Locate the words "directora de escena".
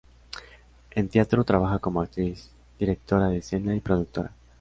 2.79-3.75